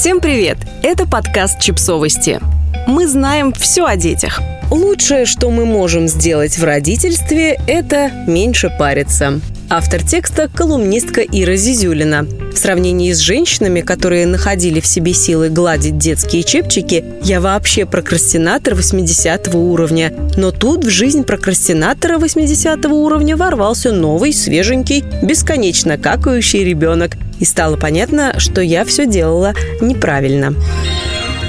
[0.00, 0.56] Всем привет!
[0.82, 2.40] Это подкаст «Чипсовости».
[2.86, 4.40] Мы знаем все о детях.
[4.70, 9.42] Лучшее, что мы можем сделать в родительстве, это меньше париться.
[9.68, 12.22] Автор текста– колумнистка Ира Зизюлина.
[12.22, 18.76] В сравнении с женщинами, которые находили в себе силы гладить детские чепчики, я вообще прокрастинатор
[18.76, 20.14] 80 уровня.
[20.34, 27.18] Но тут в жизнь прокрастинатора 80 уровня ворвался новый, свеженький, бесконечно какающий ребенок.
[27.40, 30.54] И стало понятно, что я все делала неправильно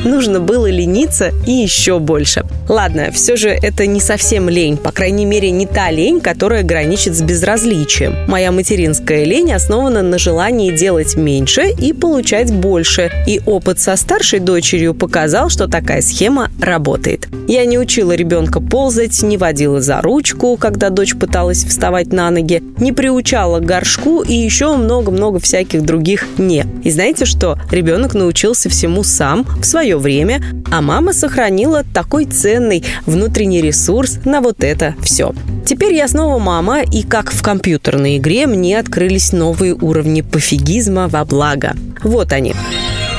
[0.04, 2.44] нужно было лениться и еще больше.
[2.68, 7.16] Ладно, все же это не совсем лень, по крайней мере, не та лень, которая граничит
[7.16, 8.16] с безразличием.
[8.28, 13.12] Моя материнская лень основана на желании делать меньше и получать больше.
[13.28, 17.28] И опыт со старшей дочерью показал, что такая схема работает.
[17.48, 22.64] Я не учила ребенка ползать, не водила за ручку, когда дочь пыталась вставать на ноги,
[22.78, 26.66] не приучала к горшку и еще много-много всяких других «не».
[26.84, 27.58] И знаете что?
[27.70, 30.42] Ребенок научился всему сам, в свое свое время,
[30.72, 35.34] а мама сохранила такой ценный внутренний ресурс на вот это все.
[35.66, 41.26] Теперь я снова мама, и как в компьютерной игре мне открылись новые уровни пофигизма во
[41.26, 41.76] благо.
[42.04, 42.54] Вот они.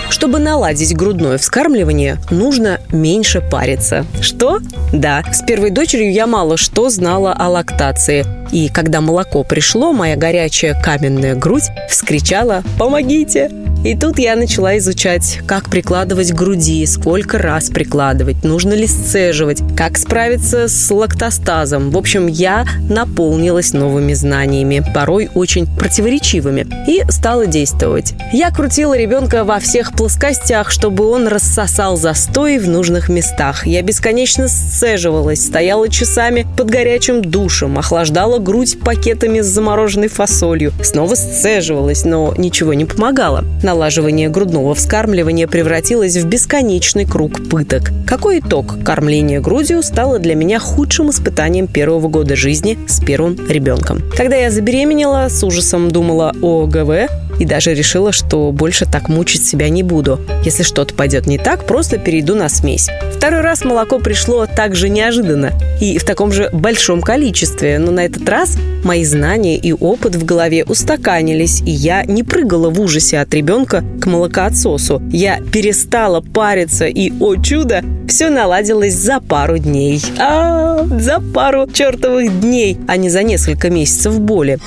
[0.09, 4.05] Чтобы наладить грудное вскармливание, нужно меньше париться.
[4.21, 4.61] Что?
[4.93, 8.27] Да, с первой дочерью я мало что знала о лактации.
[8.53, 15.41] И когда молоко пришло, моя горячая каменная грудь вскричала «Помогите!» И тут я начала изучать,
[15.45, 21.91] как прикладывать к груди, сколько раз прикладывать, нужно ли сцеживать, как справиться с лактостазом.
[21.91, 28.15] В общем, я наполнилась новыми знаниями, порой очень противоречивыми, и стала действовать.
[28.33, 33.67] Я крутила ребенка во всех плоскостях, чтобы он рассосал застой в нужных местах.
[33.67, 41.17] Я бесконечно сцеживалась, стояла часами под горячим душем, охлаждала грудь пакетами с замороженной фасолью, снова
[41.17, 43.45] сцеживалась, но ничего не помогало.
[43.73, 47.91] Налаживание грудного вскармливания превратилось в бесконечный круг пыток.
[48.07, 54.03] Какой итог кормления грудью стало для меня худшим испытанием первого года жизни с первым ребенком.
[54.15, 59.47] Когда я забеременела, с ужасом думала о ГВ, и даже решила, что больше так мучить
[59.47, 60.21] себя не буду.
[60.45, 62.89] Если что-то пойдет не так, просто перейду на смесь.
[63.17, 68.29] Второй раз молоко пришло также неожиданно и в таком же большом количестве, но на этот
[68.29, 73.33] раз мои знания и опыт в голове устаканились, и я не прыгала в ужасе от
[73.35, 75.03] ребенка к молокоотсосу.
[75.11, 80.03] Я перестала париться, и, о чудо, все наладилось за пару дней.
[80.19, 84.59] А, за пару чертовых дней, а не за несколько месяцев боли.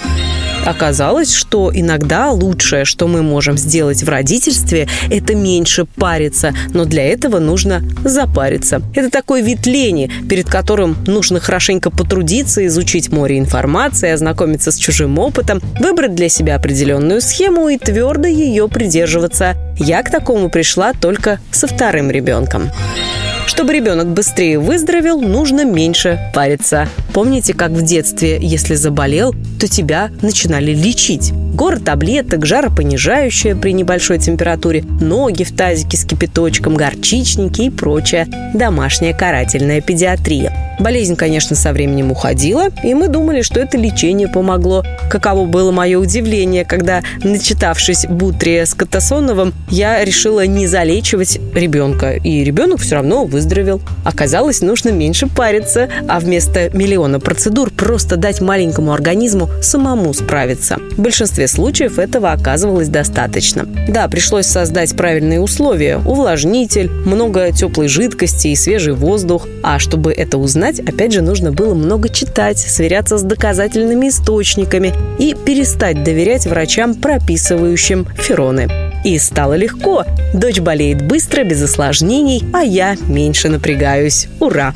[0.65, 7.03] Оказалось, что иногда лучшее, что мы можем сделать в родительстве, это меньше париться, но для
[7.03, 8.81] этого нужно запариться.
[8.95, 15.19] Это такой вид лени, перед которым нужно хорошенько потрудиться, изучить море информации, ознакомиться с чужим
[15.19, 19.55] опытом, выбрать для себя определенную схему и твердо ее придерживаться.
[19.77, 22.71] Я к такому пришла только со вторым ребенком.
[23.45, 26.88] Чтобы ребенок быстрее выздоровел, нужно меньше париться.
[27.13, 31.31] Помните, как в детстве, если заболел, то тебя начинали лечить?
[31.55, 39.13] Горы таблеток, жаропонижающее при небольшой температуре, ноги в тазике с кипяточком, горчичники и прочая домашняя
[39.13, 40.51] карательная педиатрия.
[40.81, 44.83] Болезнь, конечно, со временем уходила, и мы думали, что это лечение помогло.
[45.09, 52.44] Каково было мое удивление, когда, начитавшись Бутрия с Катасоновым, я решила не залечивать ребенка, и
[52.44, 53.79] ребенок все равно выздоровел.
[54.03, 60.77] Оказалось, нужно меньше париться, а вместо миллиона процедур просто дать маленькому организму самому справиться.
[60.97, 63.66] В большинстве случаев этого оказывалось достаточно.
[63.88, 69.47] Да, пришлось создать правильные условия– увлажнитель, много теплой жидкости и свежий воздух.
[69.63, 75.35] А чтобы это узнать, опять же, нужно было много читать, сверяться с доказательными источниками и
[75.35, 78.69] перестать доверять врачам, прописывающим фероны.
[79.03, 80.03] И стало легко.
[80.33, 84.27] Дочь болеет быстро, без осложнений, а я меньше напрягаюсь.
[84.39, 84.73] Ура!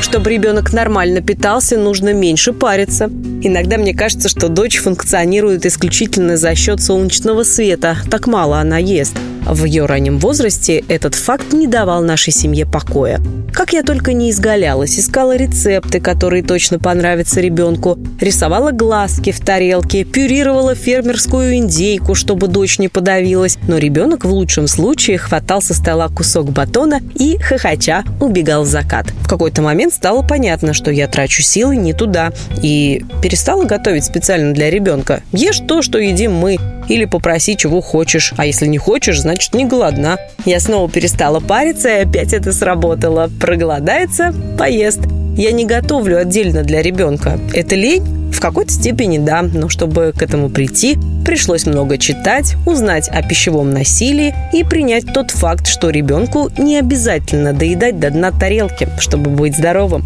[0.00, 3.10] Чтобы ребенок нормально питался, нужно меньше париться.
[3.42, 7.96] Иногда мне кажется, что дочь функционирует исключительно за счет солнечного света.
[8.10, 9.16] Так мало она ест.
[9.50, 13.20] В ее раннем возрасте этот факт не давал нашей семье покоя.
[13.52, 20.04] Как я только не изгалялась, искала рецепты, которые точно понравятся ребенку, рисовала глазки в тарелке,
[20.04, 26.08] пюрировала фермерскую индейку, чтобы дочь не подавилась, но ребенок в лучшем случае хватал со стола
[26.10, 29.06] кусок батона и, хохоча, убегал в закат.
[29.22, 32.32] В какой-то момент стало понятно, что я трачу силы не туда,
[32.62, 35.24] и перестала готовить специально для ребенка.
[35.32, 36.56] Ешь то, что едим мы,
[36.90, 38.34] или попроси, чего хочешь.
[38.36, 40.18] А если не хочешь, значит, не голодна.
[40.44, 43.30] Я снова перестала париться, и опять это сработало.
[43.40, 45.00] Проголодается– поест.
[45.36, 47.38] Я не готовлю отдельно для ребенка.
[47.54, 48.30] Это лень?
[48.32, 53.70] В какой-то степени да, но чтобы к этому прийти, пришлось много читать, узнать о пищевом
[53.70, 59.56] насилии и принять тот факт, что ребенку не обязательно доедать до дна тарелки, чтобы быть
[59.56, 60.04] здоровым.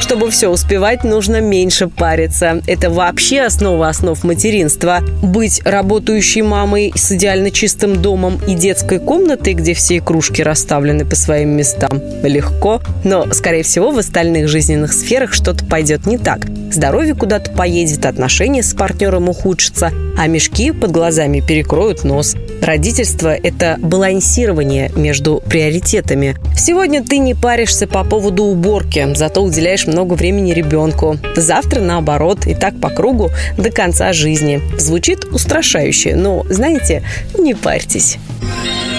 [0.00, 2.62] Чтобы все успевать, нужно меньше париться.
[2.66, 5.00] Это вообще основа основ материнства.
[5.22, 11.16] Быть работающей мамой с идеально чистым домом и детской комнатой, где все кружки расставлены по
[11.16, 12.80] своим местам, легко.
[13.04, 16.46] Но, скорее всего, в остальных жизненных сферах что-то пойдет не так.
[16.70, 22.34] Здоровье куда-то поедет, отношения с партнером ухудшатся, а мешки под глазами перекроют нос.
[22.60, 26.36] Родительство– это балансирование между приоритетами.
[26.56, 31.18] Сегодня ты не паришься по поводу уборки, зато уделяешь много времени ребенку.
[31.36, 34.60] Завтра наоборот, и так по кругу до конца жизни.
[34.78, 37.02] Звучит устрашающе, но, знаете,
[37.38, 38.18] не парьтесь.